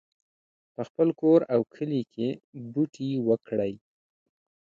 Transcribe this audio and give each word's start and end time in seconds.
په 0.73 0.81
خپل 0.87 1.07
کور 1.21 1.39
او 1.53 1.61
کلي 1.73 2.01
کې 2.13 2.27
بوټي 2.71 3.09
وکرئ 3.27 3.73